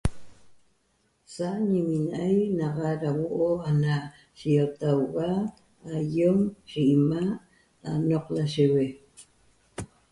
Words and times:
Sa 1.33 1.49
niminai' 1.67 2.45
naxa 2.57 2.91
ra 3.01 3.09
huo'o 3.17 3.49
ana 3.69 3.93
siiotauga 4.39 5.29
aiom 5.95 6.39
ye 6.71 6.81
ima' 6.95 7.35
anoq 7.91 8.25
lasheue 8.35 8.85